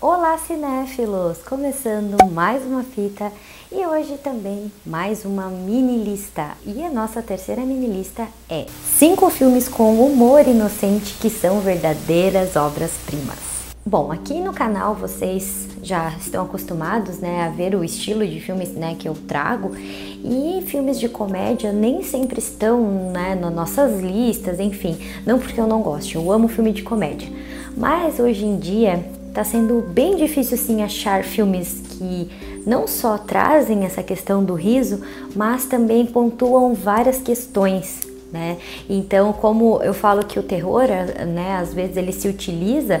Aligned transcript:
Olá, 0.00 0.38
cinéfilos! 0.38 1.38
Começando 1.38 2.24
mais 2.30 2.64
uma 2.64 2.84
fita 2.84 3.32
e 3.72 3.84
hoje 3.84 4.16
também 4.16 4.70
mais 4.86 5.24
uma 5.24 5.48
mini 5.48 6.04
lista. 6.04 6.52
E 6.64 6.84
a 6.84 6.88
nossa 6.88 7.20
terceira 7.20 7.62
mini 7.62 7.88
lista 7.88 8.28
é 8.48 8.64
cinco 8.96 9.28
filmes 9.28 9.68
com 9.68 10.00
humor 10.00 10.46
inocente 10.46 11.14
que 11.14 11.28
são 11.28 11.58
verdadeiras 11.58 12.54
obras-primas. 12.54 13.38
Bom, 13.84 14.12
aqui 14.12 14.34
no 14.34 14.52
canal 14.52 14.94
vocês 14.94 15.66
já 15.82 16.10
estão 16.10 16.44
acostumados 16.44 17.18
né, 17.18 17.42
a 17.42 17.48
ver 17.48 17.74
o 17.74 17.82
estilo 17.82 18.24
de 18.24 18.38
filmes 18.38 18.70
né, 18.74 18.94
que 18.96 19.08
eu 19.08 19.14
trago 19.26 19.72
e 19.74 20.62
filmes 20.68 21.00
de 21.00 21.08
comédia 21.08 21.72
nem 21.72 22.04
sempre 22.04 22.38
estão 22.38 23.10
né, 23.10 23.34
nas 23.34 23.52
nossas 23.52 24.00
listas, 24.00 24.60
enfim, 24.60 24.96
não 25.26 25.40
porque 25.40 25.60
eu 25.60 25.66
não 25.66 25.82
gosto, 25.82 26.14
eu 26.14 26.30
amo 26.30 26.46
filme 26.46 26.70
de 26.70 26.84
comédia, 26.84 27.28
mas 27.76 28.20
hoje 28.20 28.44
em 28.44 28.58
dia 28.58 29.17
Tá 29.32 29.44
sendo 29.44 29.80
bem 29.82 30.16
difícil 30.16 30.56
sim 30.56 30.82
achar 30.82 31.22
filmes 31.22 31.82
que 31.90 32.30
não 32.66 32.86
só 32.86 33.16
trazem 33.16 33.84
essa 33.84 34.02
questão 34.02 34.44
do 34.44 34.54
riso, 34.54 35.00
mas 35.34 35.64
também 35.64 36.04
pontuam 36.04 36.74
várias 36.74 37.18
questões, 37.18 38.00
né? 38.32 38.58
Então, 38.88 39.32
como 39.32 39.80
eu 39.82 39.94
falo 39.94 40.24
que 40.24 40.38
o 40.38 40.42
terror, 40.42 40.86
né, 41.26 41.56
às 41.60 41.72
vezes 41.72 41.96
ele 41.96 42.12
se 42.12 42.28
utiliza 42.28 43.00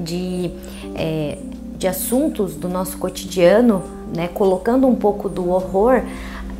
de, 0.00 0.50
é, 0.94 1.36
de 1.76 1.86
assuntos 1.86 2.54
do 2.54 2.68
nosso 2.68 2.96
cotidiano, 2.96 3.82
né, 4.14 4.28
colocando 4.28 4.86
um 4.86 4.94
pouco 4.94 5.28
do 5.28 5.50
horror, 5.50 6.02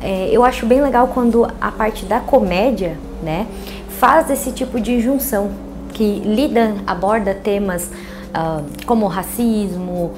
é, 0.01 0.29
eu 0.31 0.43
acho 0.43 0.65
bem 0.65 0.81
legal 0.81 1.07
quando 1.07 1.47
a 1.59 1.71
parte 1.71 2.05
da 2.05 2.19
comédia, 2.19 2.97
né, 3.23 3.47
faz 3.89 4.29
esse 4.29 4.51
tipo 4.51 4.79
de 4.79 4.99
junção, 4.99 5.49
que 5.93 6.19
lida, 6.19 6.75
aborda 6.85 7.33
temas 7.33 7.89
uh, 8.33 8.85
como 8.85 9.07
racismo, 9.07 10.11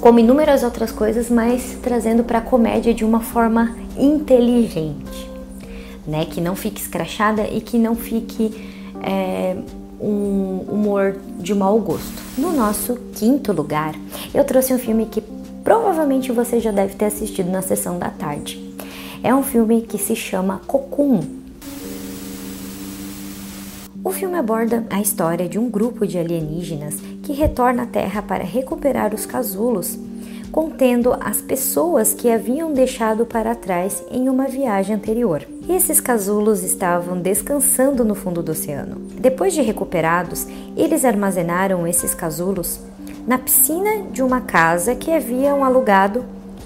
como 0.00 0.18
inúmeras 0.18 0.62
outras 0.62 0.92
coisas, 0.92 1.28
mas 1.28 1.76
trazendo 1.82 2.22
para 2.22 2.38
a 2.38 2.42
comédia 2.42 2.94
de 2.94 3.04
uma 3.04 3.20
forma 3.20 3.76
inteligente, 3.98 5.28
né? 6.06 6.24
Que 6.24 6.40
não 6.40 6.54
fique 6.54 6.80
escrachada 6.80 7.42
e 7.48 7.60
que 7.60 7.78
não 7.78 7.94
fique 7.94 8.54
é, 9.02 9.56
um 10.00 10.64
humor 10.68 11.16
de 11.38 11.54
mau 11.54 11.78
gosto. 11.80 12.22
No 12.36 12.52
nosso 12.52 12.96
quinto 13.14 13.52
lugar, 13.52 13.94
eu 14.32 14.44
trouxe 14.44 14.72
um 14.72 14.78
filme 14.78 15.06
que 15.06 15.20
provavelmente 15.64 16.30
você 16.30 16.60
já 16.60 16.70
deve 16.70 16.94
ter 16.94 17.06
assistido 17.06 17.50
na 17.50 17.62
sessão 17.62 17.98
da 17.98 18.10
tarde. 18.10 18.68
É 19.22 19.34
um 19.34 19.42
filme 19.42 19.82
que 19.82 19.98
se 19.98 20.14
chama 20.14 20.60
Cocoon 20.66 21.37
o 24.08 24.10
filme 24.10 24.38
aborda 24.38 24.86
a 24.88 25.02
história 25.02 25.46
de 25.46 25.58
um 25.58 25.68
grupo 25.68 26.06
de 26.06 26.16
alienígenas 26.16 26.96
que 27.22 27.34
retorna 27.34 27.82
à 27.82 27.86
Terra 27.86 28.22
para 28.22 28.42
recuperar 28.42 29.14
os 29.14 29.26
casulos, 29.26 29.98
contendo 30.50 31.14
as 31.20 31.42
pessoas 31.42 32.14
que 32.14 32.30
haviam 32.30 32.72
deixado 32.72 33.26
para 33.26 33.54
trás 33.54 34.02
em 34.10 34.30
uma 34.30 34.48
viagem 34.48 34.96
anterior. 34.96 35.46
Esses 35.68 36.00
casulos 36.00 36.64
estavam 36.64 37.20
descansando 37.20 38.02
no 38.02 38.14
fundo 38.14 38.42
do 38.42 38.52
oceano. 38.52 38.96
Depois 39.20 39.52
de 39.52 39.60
recuperados, 39.60 40.46
eles 40.74 41.04
armazenaram 41.04 41.86
esses 41.86 42.14
casulos 42.14 42.80
na 43.26 43.36
piscina 43.36 44.04
de 44.10 44.22
uma 44.22 44.40
casa 44.40 44.94
que 44.94 45.12
haviam 45.12 45.62
alugado 45.62 46.24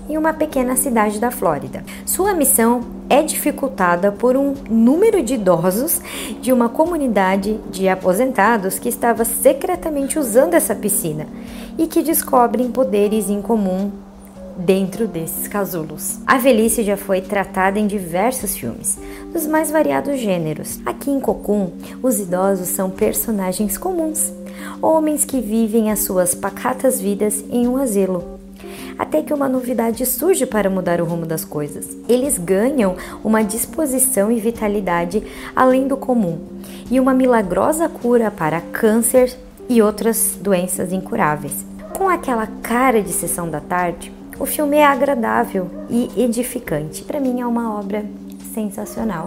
em 0.08 0.16
uma 0.16 0.32
pequena 0.32 0.76
cidade 0.76 1.18
da 1.18 1.32
Flórida. 1.32 1.84
Sua 2.06 2.34
missão 2.34 3.01
é 3.12 3.22
dificultada 3.22 4.10
por 4.10 4.38
um 4.38 4.54
número 4.70 5.22
de 5.22 5.34
idosos 5.34 6.00
de 6.40 6.50
uma 6.50 6.70
comunidade 6.70 7.60
de 7.70 7.86
aposentados 7.86 8.78
que 8.78 8.88
estava 8.88 9.22
secretamente 9.22 10.18
usando 10.18 10.54
essa 10.54 10.74
piscina 10.74 11.26
e 11.76 11.86
que 11.86 12.02
descobrem 12.02 12.70
poderes 12.70 13.28
em 13.28 13.42
comum 13.42 13.92
dentro 14.56 15.06
desses 15.06 15.46
casulos. 15.46 16.20
A 16.26 16.38
velhice 16.38 16.82
já 16.82 16.96
foi 16.96 17.20
tratada 17.20 17.78
em 17.78 17.86
diversos 17.86 18.56
filmes, 18.56 18.98
dos 19.30 19.46
mais 19.46 19.70
variados 19.70 20.18
gêneros. 20.18 20.80
Aqui 20.86 21.10
em 21.10 21.20
Cocum, 21.20 21.70
os 22.02 22.18
idosos 22.18 22.68
são 22.68 22.88
personagens 22.88 23.76
comuns, 23.76 24.32
homens 24.80 25.22
que 25.22 25.38
vivem 25.38 25.90
as 25.90 25.98
suas 25.98 26.34
pacatas 26.34 26.98
vidas 26.98 27.44
em 27.50 27.68
um 27.68 27.76
asilo 27.76 28.31
até 29.02 29.20
que 29.20 29.34
uma 29.34 29.48
novidade 29.48 30.06
surge 30.06 30.46
para 30.46 30.70
mudar 30.70 31.00
o 31.00 31.04
rumo 31.04 31.26
das 31.26 31.44
coisas. 31.44 31.88
Eles 32.08 32.38
ganham 32.38 32.94
uma 33.24 33.42
disposição 33.42 34.30
e 34.30 34.38
vitalidade 34.38 35.24
além 35.56 35.88
do 35.88 35.96
comum 35.96 36.38
e 36.88 37.00
uma 37.00 37.12
milagrosa 37.12 37.88
cura 37.88 38.30
para 38.30 38.60
câncer 38.60 39.36
e 39.68 39.82
outras 39.82 40.38
doenças 40.40 40.92
incuráveis. 40.92 41.66
Com 41.98 42.08
aquela 42.08 42.46
cara 42.62 43.02
de 43.02 43.12
sessão 43.12 43.50
da 43.50 43.60
tarde, 43.60 44.12
o 44.38 44.46
filme 44.46 44.76
é 44.76 44.86
agradável 44.86 45.68
e 45.90 46.08
edificante. 46.16 47.02
Para 47.02 47.18
mim 47.18 47.40
é 47.40 47.46
uma 47.46 47.76
obra 47.76 48.06
sensacional. 48.54 49.26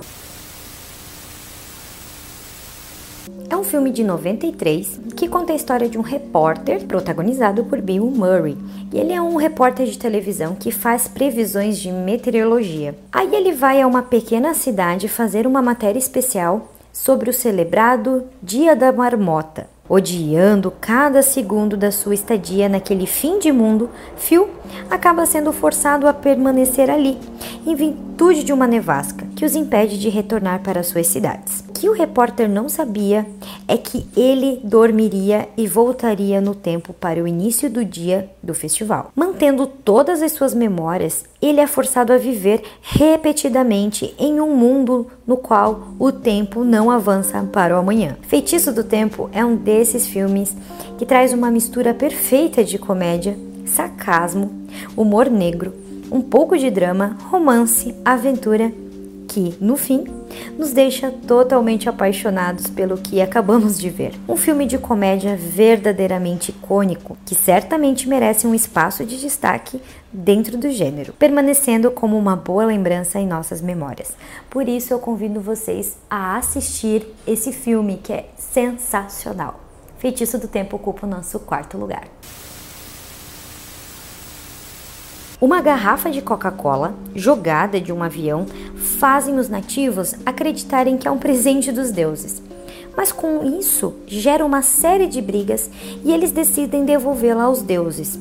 É 3.47 3.56
um 3.56 3.63
filme 3.63 3.91
de 3.91 4.03
93 4.03 5.01
que 5.16 5.28
conta 5.28 5.53
a 5.53 5.56
história 5.56 5.88
de 5.88 5.97
um 5.97 6.01
repórter 6.01 6.83
protagonizado 6.85 7.63
por 7.66 7.79
Bill 7.79 8.06
Murray. 8.06 8.57
E 8.91 8.97
ele 8.97 9.13
é 9.13 9.22
um 9.22 9.35
repórter 9.35 9.85
de 9.85 10.00
televisão 10.00 10.56
que 10.56 10.72
faz 10.72 11.07
previsões 11.07 11.78
de 11.78 11.91
meteorologia. 11.91 12.95
Aí 13.11 13.33
ele 13.35 13.51
vai 13.51 13.81
a 13.81 13.88
uma 13.88 14.01
pequena 14.01 14.53
cidade 14.56 15.07
fazer 15.07 15.45
uma 15.45 15.61
matéria 15.61 16.00
especial 16.00 16.73
sobre 16.91 17.29
o 17.29 17.33
celebrado 17.33 18.23
Dia 18.41 18.75
da 18.75 18.91
Marmota. 18.91 19.67
Odiando 19.88 20.72
cada 20.81 21.22
segundo 21.22 21.77
da 21.77 21.91
sua 21.91 22.16
estadia 22.16 22.67
naquele 22.67 23.06
fim 23.06 23.38
de 23.38 23.51
mundo, 23.51 23.91
Phil 24.17 24.50
acaba 24.89 25.27
sendo 25.27 25.53
forçado 25.53 26.07
a 26.07 26.13
permanecer 26.13 26.89
ali, 26.89 27.19
em 27.67 27.75
virtude 27.75 28.44
de 28.44 28.51
uma 28.51 28.66
nevasca 28.66 29.27
que 29.35 29.46
os 29.46 29.56
impede 29.56 30.00
de 30.00 30.09
retornar 30.09 30.62
para 30.62 30.81
suas 30.81 31.07
cidades. 31.07 31.63
O 31.68 31.73
que 31.73 31.90
o 31.90 31.94
repórter 31.94 32.47
não 32.47 32.69
sabia 32.69 33.25
é 33.68 33.78
que 33.78 34.07
ele 34.16 34.62
dormiria 34.63 35.50
e 35.57 35.68
voltaria 35.68 36.40
no 36.40 36.56
tempo 36.56 36.94
para 36.94 37.22
o 37.22 37.28
início 37.28 37.69
do 37.69 37.84
dia 37.84 38.29
do 38.41 38.53
festival. 38.53 39.12
Mantendo 39.16 39.68
todas 39.68 40.22
as 40.22 40.31
suas 40.31 40.53
memórias, 40.53 41.25
ele 41.41 41.59
é 41.59 41.68
forçado 41.68 42.13
a 42.13 42.18
viver 42.18 42.62
repetidamente 42.81 44.16
em 44.18 44.40
um 44.40 44.56
mundo 44.56 45.07
no 45.28 45.35
qual 45.35 45.90
o 46.00 46.12
tempo 46.12 46.63
não 46.63 46.90
avança 46.90 47.41
para 47.51 47.75
o 47.75 47.79
amanhã. 47.79 48.18
Feitiço 48.22 48.72
do 48.72 48.84
Tempo 48.84 49.29
é 49.34 49.44
um 49.44 49.56
desses 49.56 50.07
filmes 50.07 50.56
que 50.97 51.06
traz 51.06 51.34
uma 51.34 51.51
mistura 51.51 51.94
perfeita 51.94 52.63
de 52.63 52.78
comédia, 52.78 53.38
sarcasmo, 53.66 54.51
humor 54.95 55.29
negro, 55.29 55.74
um 56.12 56.22
pouco 56.22 56.57
de 56.57 56.69
drama, 56.69 57.18
romance, 57.29 57.94
aventura, 58.06 58.72
que, 59.35 59.53
no 59.59 59.75
fim, 59.75 60.06
nos 60.57 60.72
deixa 60.72 61.12
totalmente 61.12 61.90
apaixonados 61.90 62.68
pelo 62.68 62.97
que 62.97 63.19
acabamos 63.19 63.78
de 63.78 63.90
ver. 63.90 64.13
Um 64.29 64.38
filme 64.38 64.66
de 64.66 64.78
comédia 64.78 65.35
verdadeiramente 65.35 66.51
icônico, 66.51 67.18
que 67.25 67.35
certamente 67.35 68.07
merece 68.07 68.47
um 68.47 68.56
espaço 68.56 69.03
de 69.03 69.19
destaque 69.19 69.81
dentro 70.13 70.57
do 70.57 70.69
gênero, 70.69 71.12
permanecendo 71.19 71.91
como 71.91 72.18
uma 72.18 72.38
boa 72.38 72.63
lembrança 72.63 73.19
em 73.19 73.28
nossas 73.28 73.62
memórias. 73.62 74.13
Por 74.50 74.69
isso 74.69 74.94
eu 74.94 75.00
convido 75.00 75.41
vocês 75.41 75.97
a 76.09 76.38
assistir 76.38 77.06
esse 77.28 77.51
filme 77.51 78.00
que 78.01 78.13
é 78.13 78.29
sensacional. 78.38 79.59
Feitiço 79.97 80.38
do 80.38 80.47
Tempo 80.47 80.78
ocupa 80.78 81.06
o 81.06 81.09
nosso 81.09 81.41
quarto 81.41 81.78
lugar. 81.78 82.07
Uma 85.41 85.62
garrafa 85.62 86.09
de 86.09 86.22
Coca-Cola 86.22 86.94
jogada 87.13 87.79
de 87.79 87.91
um 87.91 88.01
avião 88.01 88.46
fazem 88.75 89.38
os 89.38 89.50
nativos 89.50 90.16
acreditarem 90.25 90.97
que 90.97 91.09
é 91.09 91.12
um 91.12 91.18
presente 91.18 91.73
dos 91.73 91.91
deuses. 91.91 92.41
Mas 92.95 93.12
com 93.12 93.44
isso 93.44 93.95
gera 94.07 94.45
uma 94.45 94.62
série 94.62 95.07
de 95.07 95.21
brigas 95.21 95.69
e 96.06 96.13
eles 96.13 96.31
decidem 96.31 96.86
devolvê-la 96.86 97.44
aos 97.44 97.62
deuses, 97.62 98.18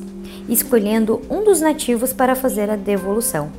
escolhendo 0.49 1.21
um 1.29 1.41
dos 1.41 1.61
nativos 1.61 2.11
para 2.11 2.35
fazer 2.35 2.69
a 2.69 2.75
devolução. 2.75 3.49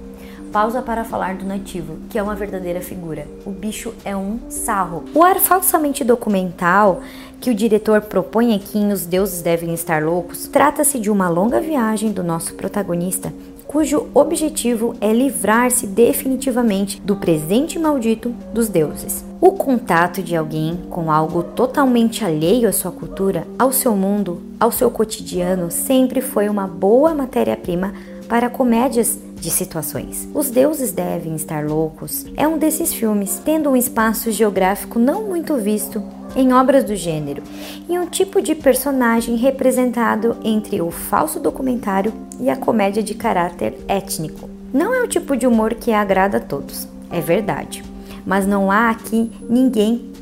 Pausa 0.53 0.81
para 0.81 1.05
falar 1.05 1.35
do 1.35 1.45
nativo, 1.45 1.97
que 2.09 2.19
é 2.19 2.23
uma 2.23 2.35
verdadeira 2.35 2.81
figura. 2.81 3.27
O 3.45 3.51
bicho 3.51 3.93
é 4.05 4.17
um 4.17 4.39
sarro. 4.49 5.05
O 5.15 5.23
ar 5.23 5.39
falsamente 5.39 6.05
documental 6.05 7.03
que 7.41 7.51
o 7.51 7.55
diretor 7.55 8.01
propõe 8.03 8.55
aqui 8.55 8.79
em 8.79 8.93
Os 8.93 9.05
Deuses 9.05 9.43
Devem 9.43 9.75
Estar 9.75 10.03
Loucos 10.03 10.47
trata-se 10.47 10.99
de 10.99 11.11
uma 11.11 11.29
longa 11.29 11.61
viagem 11.61 12.13
do 12.13 12.23
nosso 12.23 12.55
protagonista 12.55 13.33
cujo 13.67 14.09
objetivo 14.15 14.95
é 15.01 15.13
livrar-se 15.13 15.87
definitivamente 15.87 17.01
do 17.01 17.17
presente 17.17 17.79
maldito 17.79 18.31
dos 18.53 18.69
deuses. 18.69 19.25
O 19.41 19.53
contato 19.53 20.23
de 20.23 20.35
alguém 20.35 20.77
com 20.89 21.11
algo 21.11 21.43
totalmente 21.43 22.25
alheio 22.25 22.69
à 22.69 22.73
sua 22.73 22.91
cultura, 22.91 23.47
ao 23.59 23.73
seu 23.73 23.95
mundo, 23.95 24.41
ao 24.59 24.73
seu 24.73 24.91
cotidiano, 24.91 25.71
sempre 25.71 26.21
foi 26.21 26.49
uma 26.49 26.67
boa 26.67 27.15
matéria-prima 27.15 27.93
para 28.29 28.49
comédias 28.49 29.19
de 29.37 29.51
situações. 29.51 30.29
Os 30.35 30.51
Deuses 30.51 30.93
Devem 30.93 31.37
Estar 31.37 31.65
Loucos 31.65 32.27
é 32.37 32.49
um 32.49 32.59
desses 32.59 32.93
filmes, 32.93 33.41
tendo 33.45 33.71
um 33.71 33.77
espaço 33.77 34.31
geográfico 34.31 34.99
não 34.99 35.25
muito 35.25 35.57
visto 35.57 36.03
em 36.35 36.53
obras 36.53 36.85
do 36.85 36.97
gênero 36.97 37.43
e 37.89 37.99
um 37.99 38.07
tipo 38.07 38.43
de 38.43 38.55
personagem 38.55 39.37
representado 39.37 40.37
entre 40.45 40.83
o 40.83 40.91
falso 40.91 41.41
documentário 41.41 42.13
e 42.41 42.51
a 42.51 42.57
comédia 42.57 43.03
de 43.03 43.15
caráter 43.15 43.79
étnico. 43.89 44.51
Não 44.73 44.95
é 44.95 45.03
o 45.03 45.09
tipo 45.09 45.37
de 45.37 45.47
humor 45.47 45.75
que 45.75 45.93
agrada 45.93 46.39
a 46.39 46.41
todos, 46.41 46.87
é 47.11 47.21
verdade, 47.21 47.83
mas 48.25 48.47
não 48.47 48.71
há 48.71 48.91
aqui 48.91 49.31
ninguém 49.49 50.13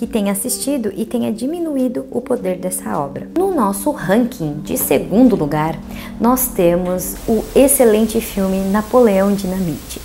que 0.00 0.06
tenha 0.06 0.32
assistido 0.32 0.90
e 0.96 1.04
tenha 1.04 1.30
diminuído 1.30 2.06
o 2.10 2.22
poder 2.22 2.56
dessa 2.56 2.98
obra. 2.98 3.28
No 3.36 3.54
nosso 3.54 3.90
ranking 3.90 4.54
de 4.60 4.78
segundo 4.78 5.36
lugar, 5.36 5.78
nós 6.18 6.48
temos 6.48 7.16
o 7.28 7.44
excelente 7.54 8.18
filme 8.18 8.60
Napoleão 8.70 9.34
Dinamite. 9.34 10.00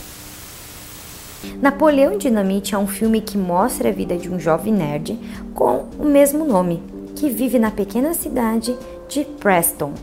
Napoleão 1.62 2.18
Dinamite 2.18 2.76
é 2.76 2.78
um 2.78 2.88
filme 2.88 3.22
que 3.22 3.38
mostra 3.38 3.88
a 3.88 3.92
vida 3.94 4.18
de 4.18 4.30
um 4.30 4.38
jovem 4.38 4.74
nerd 4.74 5.18
com 5.54 5.86
o 5.98 6.04
mesmo 6.04 6.44
nome, 6.44 6.84
que 7.16 7.30
vive 7.30 7.58
na 7.58 7.72
pequena 7.72 8.14
cidade 8.14 8.76
de 9.08 9.24
Preston, 9.24 9.94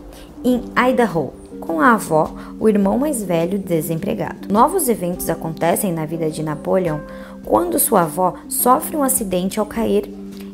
em 0.43 0.63
Idaho, 0.89 1.33
com 1.63 1.79
a 1.79 1.93
avó, 1.93 2.29
o 2.59 2.67
irmão 2.67 2.97
mais 2.97 3.23
velho 3.23 3.57
desempregado. 3.57 4.51
Novos 4.51 4.89
eventos 4.89 5.29
acontecem 5.29 5.93
na 5.93 6.05
vida 6.05 6.29
de 6.29 6.43
Napoleão 6.43 6.99
quando 7.45 7.79
sua 7.79 8.01
avó 8.01 8.33
sofre 8.49 8.97
um 8.97 9.03
acidente 9.03 9.61
ao 9.61 9.65
cair 9.65 10.03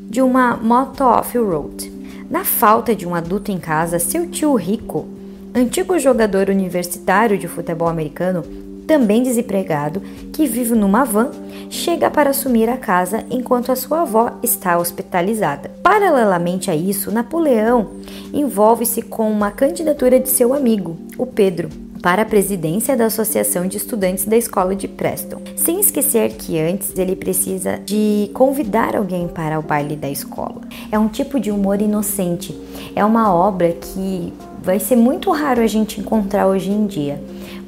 de 0.08 0.22
uma 0.22 0.56
moto 0.56 1.02
off-road. 1.02 1.92
Na 2.30 2.46
falta 2.46 2.96
de 2.96 3.08
um 3.08 3.16
adulto 3.16 3.52
em 3.52 3.58
casa, 3.58 3.98
seu 3.98 4.30
tio 4.30 4.54
Rico, 4.54 5.08
antigo 5.54 5.98
jogador 5.98 6.48
universitário 6.48 7.40
de 7.40 7.48
futebol 7.48 7.88
americano, 7.88 8.44
também 8.90 9.22
desempregado, 9.22 10.02
que 10.34 10.48
vive 10.48 10.74
numa 10.74 11.04
van, 11.04 11.30
chega 11.70 12.10
para 12.10 12.32
assumir 12.32 12.68
a 12.68 12.76
casa 12.76 13.24
enquanto 13.30 13.72
a 13.72 13.76
sua 13.76 14.02
avó 14.02 14.32
está 14.42 14.80
hospitalizada. 14.80 15.70
Paralelamente 15.84 16.72
a 16.72 16.76
isso, 16.76 17.12
Napoleão 17.12 17.92
envolve-se 18.34 19.04
com 19.04 19.32
uma 19.32 19.52
candidatura 19.52 20.20
de 20.20 20.28
seu 20.28 20.56
amigo, 20.56 20.98
o 21.20 21.28
Pedro, 21.28 21.70
para 22.02 22.24
a 22.24 22.26
presidência 22.26 22.98
da 22.98 23.06
Associação 23.06 23.68
de 23.68 23.78
Estudantes 23.78 24.26
da 24.26 24.36
Escola 24.36 24.76
de 24.76 24.88
Preston. 24.88 25.40
Sem 25.56 25.80
esquecer 25.80 26.32
que 26.32 26.60
antes 26.60 26.98
ele 26.98 27.16
precisa 27.16 27.78
de 27.86 28.32
convidar 28.34 28.96
alguém 28.96 29.28
para 29.28 29.60
o 29.60 29.62
baile 29.62 29.96
da 29.96 30.10
escola. 30.10 30.62
É 30.92 30.98
um 30.98 31.08
tipo 31.08 31.40
de 31.40 31.52
humor 31.52 31.80
inocente. 31.80 32.60
É 32.96 33.06
uma 33.06 33.32
obra 33.32 33.72
que 33.72 34.34
vai 34.64 34.80
ser 34.80 34.96
muito 34.96 35.30
raro 35.30 35.62
a 35.62 35.68
gente 35.68 36.02
encontrar 36.02 36.48
hoje 36.48 36.72
em 36.72 36.88
dia 36.88 37.22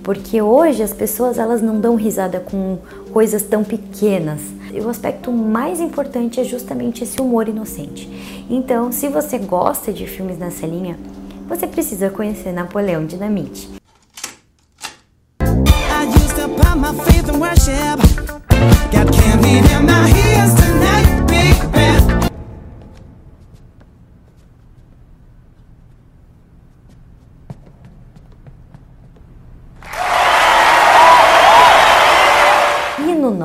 porque 0.03 0.41
hoje 0.41 0.83
as 0.83 0.93
pessoas 0.93 1.37
elas 1.37 1.61
não 1.61 1.79
dão 1.79 1.95
risada 1.95 2.39
com 2.39 2.79
coisas 3.11 3.43
tão 3.43 3.63
pequenas. 3.63 4.41
E 4.73 4.79
o 4.79 4.89
aspecto 4.89 5.31
mais 5.31 5.79
importante 5.79 6.39
é 6.39 6.43
justamente 6.43 7.03
esse 7.03 7.21
humor 7.21 7.47
inocente. 7.47 8.09
Então, 8.49 8.91
se 8.91 9.07
você 9.07 9.37
gosta 9.37 9.91
de 9.91 10.07
filmes 10.07 10.37
nessa 10.37 10.65
linha, 10.65 10.97
você 11.47 11.67
precisa 11.67 12.09
conhecer 12.09 12.53
Napoleão 12.53 13.05
Dinamite. 13.05 13.69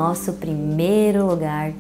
Nosso 0.07 0.35
primeiro 0.35 1.27
lugar. 1.27 1.73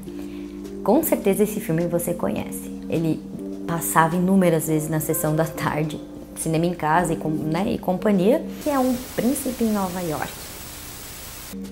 Com 0.83 1.01
certeza 1.01 1.45
esse 1.45 1.61
filme 1.61 1.87
você 1.87 2.13
conhece. 2.13 2.73
Ele 2.91 3.23
passava 3.69 4.17
inúmeras 4.17 4.67
vezes 4.67 4.89
na 4.89 4.99
sessão 4.99 5.37
da 5.37 5.45
tarde, 5.45 6.01
cinema 6.35 6.67
em 6.67 6.75
casa 6.75 7.13
e, 7.13 7.17
com, 7.17 7.29
né, 7.29 7.73
e 7.73 7.79
companhia, 7.79 8.45
que 8.65 8.71
é 8.71 8.79
um 8.79 8.97
príncipe 9.15 9.63
em 9.63 9.73
Nova 9.73 10.01
York. 10.01 10.33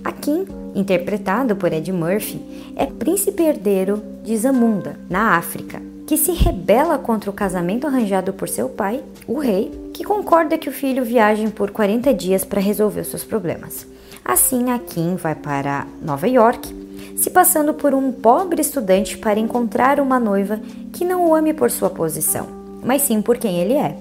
A 0.05 0.12
Kim, 0.12 0.47
interpretado 0.77 1.56
por 1.56 1.73
Ed 1.73 1.91
Murphy, 1.93 2.41
é 2.77 2.87
príncipe 2.87 3.43
herdeiro 3.43 4.00
de 4.23 4.37
Zamunda, 4.37 4.97
na 5.11 5.37
África, 5.37 5.83
que 6.07 6.17
se 6.17 6.33
rebela 6.33 6.99
contra 6.99 7.31
o 7.31 7.35
casamento 7.35 7.87
arranjado 7.87 8.33
por 8.33 8.49
seu 8.49 8.69
pai, 8.69 9.03
o 9.27 9.39
rei, 9.41 9.73
que 9.93 10.05
concorda 10.05 10.57
que 10.57 10.69
o 10.69 10.73
filho 10.73 11.05
viaje 11.05 11.49
por 11.49 11.73
40 11.73 12.15
dias 12.15 12.45
para 12.45 12.61
resolver 12.61 13.03
seus 13.05 13.25
problemas. 13.25 13.87
Assim, 14.25 14.71
a 14.71 14.79
Kim 14.79 15.17
vai 15.17 15.35
para 15.35 15.87
Nova 16.00 16.26
York, 16.26 16.75
se 17.15 17.29
passando 17.29 17.75
por 17.75 17.93
um 17.93 18.11
pobre 18.11 18.62
estudante 18.62 19.19
para 19.19 19.38
encontrar 19.38 20.00
uma 20.00 20.19
noiva 20.19 20.59
que 20.94 21.05
não 21.05 21.29
o 21.29 21.35
ame 21.35 21.53
por 21.53 21.71
sua 21.71 21.91
posição, 21.91 22.47
mas 22.82 23.03
sim 23.03 23.21
por 23.21 23.37
quem 23.37 23.61
ele 23.61 23.75
é. 23.75 23.94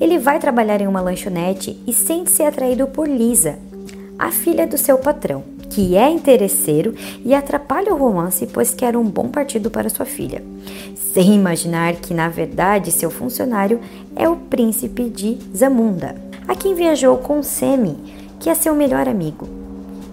Ele 0.00 0.18
vai 0.18 0.38
trabalhar 0.38 0.80
em 0.80 0.86
uma 0.86 1.00
lanchonete 1.00 1.76
e 1.84 1.92
sente-se 1.92 2.44
atraído 2.44 2.86
por 2.86 3.08
Lisa, 3.08 3.58
a 4.16 4.30
filha 4.30 4.68
do 4.68 4.78
seu 4.78 4.98
patrão, 4.98 5.42
que 5.68 5.96
é 5.96 6.08
interesseiro 6.08 6.94
e 7.24 7.34
atrapalha 7.34 7.92
o 7.92 7.98
romance 7.98 8.46
pois 8.46 8.72
quer 8.72 8.96
um 8.96 9.04
bom 9.04 9.28
partido 9.28 9.68
para 9.68 9.90
sua 9.90 10.06
filha, 10.06 10.44
sem 11.12 11.34
imaginar 11.34 11.94
que 11.94 12.14
na 12.14 12.28
verdade 12.28 12.92
seu 12.92 13.10
funcionário 13.10 13.80
é 14.14 14.28
o 14.28 14.36
príncipe 14.36 15.08
de 15.08 15.38
Zamunda, 15.56 16.14
a 16.46 16.54
quem 16.54 16.74
viajou 16.74 17.16
com 17.18 17.42
Semi 17.42 18.23
que 18.44 18.50
é 18.50 18.54
seu 18.54 18.74
melhor 18.74 19.08
amigo, 19.08 19.48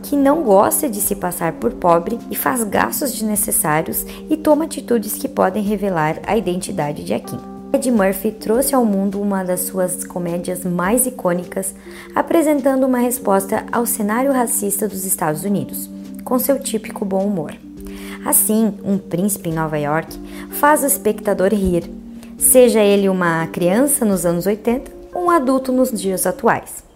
que 0.04 0.16
não 0.16 0.42
gosta 0.42 0.90
de 0.90 1.02
se 1.02 1.16
passar 1.16 1.52
por 1.52 1.74
pobre 1.74 2.18
e 2.32 2.36
faz 2.36 2.64
gastos 2.64 3.12
desnecessários 3.12 4.06
e 4.30 4.38
toma 4.38 4.64
atitudes 4.64 5.16
que 5.16 5.28
podem 5.28 5.62
revelar 5.62 6.18
a 6.26 6.38
identidade 6.38 7.04
de 7.04 7.14
Akin. 7.14 7.38
Ed 7.74 7.92
Murphy 7.92 8.32
trouxe 8.32 8.74
ao 8.74 8.86
mundo 8.86 9.22
uma 9.22 9.44
das 9.44 9.64
suas 9.64 10.06
comédias 10.06 10.64
mais 10.64 11.06
icônicas, 11.06 11.76
apresentando 12.16 12.88
uma 12.88 13.00
resposta 13.00 13.66
ao 13.70 13.86
cenário 13.86 14.32
racista 14.32 14.88
dos 14.88 15.04
Estados 15.04 15.44
Unidos, 15.44 15.90
com 16.24 16.40
seu 16.40 16.58
típico 16.58 17.04
bom 17.04 17.26
humor. 17.26 17.54
Assim, 18.26 18.74
um 18.82 18.98
príncipe 18.98 19.50
em 19.50 19.54
Nova 19.54 19.78
York 19.78 20.18
faz 20.52 20.84
o 20.84 20.88
espectador 20.88 21.50
rir, 21.50 21.84
seja 22.38 22.80
ele 22.80 23.10
uma 23.10 23.46
criança 23.48 24.06
nos 24.06 24.26
anos 24.26 24.46
80 24.46 24.90
ou 25.14 25.26
um 25.26 25.30
adulto 25.30 25.74
nos 25.74 25.92
dias 25.92 26.26
atuais. 26.26 26.91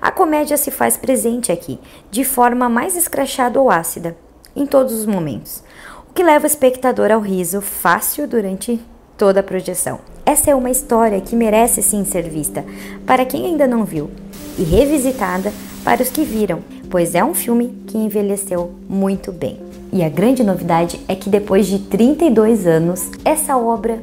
A 0.00 0.10
comédia 0.10 0.56
se 0.56 0.70
faz 0.70 0.96
presente 0.96 1.50
aqui, 1.50 1.78
de 2.10 2.24
forma 2.24 2.68
mais 2.68 2.96
escrachada 2.96 3.60
ou 3.60 3.70
ácida, 3.70 4.16
em 4.54 4.66
todos 4.66 4.92
os 4.94 5.06
momentos, 5.06 5.62
o 6.08 6.12
que 6.12 6.22
leva 6.22 6.44
o 6.44 6.46
espectador 6.46 7.10
ao 7.10 7.20
riso 7.20 7.60
fácil 7.60 8.26
durante 8.26 8.80
toda 9.16 9.40
a 9.40 9.42
projeção. 9.42 10.00
Essa 10.24 10.50
é 10.50 10.54
uma 10.54 10.70
história 10.70 11.20
que 11.20 11.36
merece 11.36 11.82
sim 11.82 12.04
ser 12.04 12.28
vista 12.28 12.64
para 13.06 13.24
quem 13.24 13.46
ainda 13.46 13.66
não 13.66 13.84
viu 13.84 14.10
e 14.58 14.62
revisitada 14.62 15.52
para 15.84 16.02
os 16.02 16.08
que 16.08 16.24
viram, 16.24 16.62
pois 16.90 17.14
é 17.14 17.24
um 17.24 17.34
filme 17.34 17.68
que 17.86 17.96
envelheceu 17.96 18.74
muito 18.88 19.30
bem. 19.30 19.60
E 19.92 20.02
a 20.02 20.08
grande 20.08 20.42
novidade 20.42 21.00
é 21.06 21.14
que 21.14 21.30
depois 21.30 21.66
de 21.66 21.78
32 21.78 22.66
anos, 22.66 23.08
essa 23.24 23.56
obra 23.56 24.02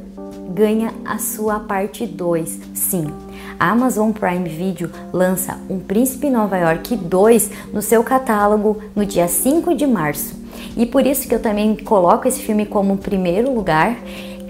ganha 0.54 0.94
a 1.04 1.18
sua 1.18 1.58
parte 1.58 2.06
2. 2.06 2.60
Sim, 2.72 3.08
a 3.58 3.70
Amazon 3.70 4.12
Prime 4.12 4.48
Video 4.48 4.88
lança 5.12 5.58
Um 5.68 5.80
Príncipe 5.80 6.30
Nova 6.30 6.56
York 6.56 6.96
2 6.96 7.50
no 7.72 7.82
seu 7.82 8.04
catálogo 8.04 8.80
no 8.94 9.04
dia 9.04 9.26
5 9.26 9.74
de 9.74 9.86
março. 9.86 10.36
E 10.76 10.86
por 10.86 11.04
isso 11.06 11.28
que 11.28 11.34
eu 11.34 11.40
também 11.40 11.74
coloco 11.76 12.28
esse 12.28 12.40
filme 12.40 12.64
como 12.64 12.96
primeiro 12.96 13.52
lugar, 13.52 13.96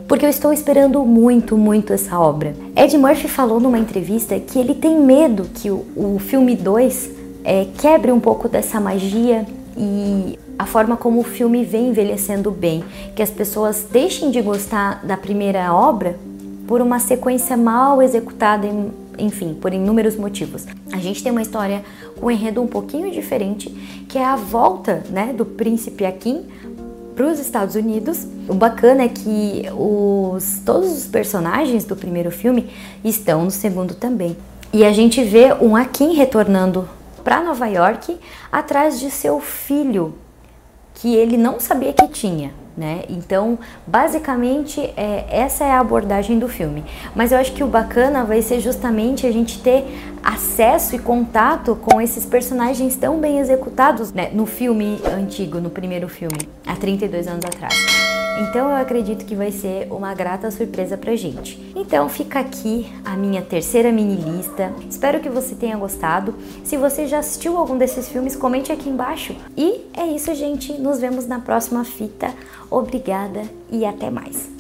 porque 0.07 0.27
eu 0.27 0.31
estou 0.31 0.53
esperando 0.53 1.03
muito, 1.05 1.57
muito 1.57 1.93
essa 1.93 2.19
obra. 2.19 2.55
Ed 2.77 2.97
Murphy 2.99 3.27
falou 3.27 3.59
numa 3.59 3.79
entrevista 3.79 4.39
que 4.39 4.59
ele 4.59 4.75
tem 4.75 5.01
medo 5.01 5.45
que 5.55 5.71
o, 5.71 5.87
o 5.97 6.19
filme 6.19 6.55
2 6.55 7.11
é, 7.43 7.67
quebre 7.79 8.13
um 8.13 8.21
pouco 8.21 8.49
dessa 8.49 8.79
magia 8.79 9.47
e 9.77 10.39
a 10.59 10.67
forma 10.67 10.97
como 10.97 11.21
o 11.21 11.25
filme 11.25 11.65
vem 11.65 11.89
envelhecendo 11.89 12.51
bem, 12.51 12.85
que 13.15 13.23
as 13.23 13.31
pessoas 13.31 13.87
deixem 13.91 14.31
de 14.31 14.41
gostar 14.41 15.05
da 15.05 15.17
primeira 15.17 15.73
obra 15.75 16.17
por 16.67 16.81
uma 16.81 16.99
sequência 16.99 17.57
mal 17.57 18.01
executada, 18.01 18.67
enfim, 19.19 19.55
por 19.55 19.73
inúmeros 19.73 20.17
motivos. 20.17 20.67
A 20.93 20.99
gente 20.99 21.23
tem 21.23 21.31
uma 21.31 21.43
história 21.43 21.85
com 22.19 22.27
um 22.27 22.31
enredo 22.31 22.63
um 22.63 22.67
pouquinho 22.67 23.11
diferente, 23.11 23.69
que 24.09 24.19
é 24.19 24.25
a 24.25 24.37
volta 24.37 25.03
né, 25.11 25.33
do 25.33 25.45
príncipe 25.45 26.05
Akin 26.05 26.47
para 27.15 27.27
os 27.27 27.39
Estados 27.39 27.75
Unidos. 27.75 28.27
O 28.49 28.55
bacana 28.55 29.03
é 29.03 29.09
que 29.09 29.65
os, 29.77 30.61
todos 30.65 30.91
os 30.91 31.07
personagens 31.07 31.85
do 31.85 31.97
primeiro 31.97 32.31
filme 32.31 32.71
estão 33.05 33.45
no 33.45 33.51
segundo 33.51 33.95
também. 33.95 34.37
E 34.73 34.85
a 34.85 34.93
gente 34.93 35.23
vê 35.23 35.53
um 35.55 35.77
Akin 35.77 36.15
retornando 36.15 36.89
para 37.23 37.43
Nova 37.43 37.67
York 37.67 38.19
atrás 38.51 39.01
de 39.01 39.11
seu 39.11 39.41
filho, 39.41 40.15
que 40.95 41.15
ele 41.15 41.37
não 41.37 41.59
sabia 41.61 41.93
que 41.93 42.07
tinha. 42.09 42.53
né? 42.77 43.05
Então, 43.09 43.57
basicamente, 43.87 44.81
é, 44.97 45.27
essa 45.29 45.65
é 45.65 45.71
a 45.71 45.79
abordagem 45.79 46.41
do 46.41 46.49
filme. 46.49 46.85
Mas 47.15 47.31
eu 47.31 47.39
acho 47.39 47.53
que 47.53 47.63
o 47.63 47.69
bacana 47.69 48.25
vai 48.25 48.43
ser 48.43 48.59
justamente 48.59 49.27
a 49.27 49.33
gente 49.33 49.61
ter 49.61 49.85
acesso 50.23 50.97
e 50.97 50.99
contato 50.99 51.77
com 51.77 52.01
esses 52.01 52.27
personagens 52.27 52.97
tão 52.97 53.21
bem 53.21 53.39
executados 53.39 54.13
né, 54.13 54.31
no 54.33 54.45
filme 54.45 55.01
antigo, 55.05 55.61
no 55.61 55.71
primeiro 55.71 56.09
filme, 56.09 56.49
há 56.67 56.75
32 56.75 57.29
anos 57.29 57.45
atrás. 57.45 58.04
Então 58.41 58.69
eu 58.69 58.77
acredito 58.77 59.25
que 59.25 59.35
vai 59.37 59.53
ser 59.53 59.87
uma 59.93 60.13
grata 60.15 60.51
surpresa 60.51 60.97
pra 60.97 61.15
gente. 61.15 61.73
Então 61.77 62.09
fica 62.09 62.41
aqui 62.41 62.91
a 63.05 63.17
minha 63.17 63.43
terceira 63.43 63.93
mini 63.93 64.17
lista. 64.17 64.73
Espero 64.89 65.21
que 65.21 65.29
você 65.29 65.55
tenha 65.55 65.77
gostado. 65.77 66.35
Se 66.65 66.77
você 66.77 67.07
já 67.07 67.21
assistiu 67.21 67.57
algum 67.57 67.79
desses 67.79 68.09
filmes, 68.09 68.35
comente 68.35 68.73
aqui 68.73 68.89
embaixo. 68.89 69.37
E 69.57 69.83
é 69.95 70.07
isso, 70.07 70.35
gente. 70.35 70.73
Nos 70.73 70.99
vemos 70.99 71.27
na 71.27 71.41
próxima 71.41 71.85
fita. 71.85 72.35
Obrigada 72.71 73.43
e 73.71 73.85
até 73.85 74.11
mais. 74.11 74.55